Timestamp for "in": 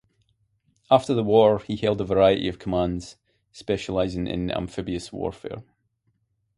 4.25-4.49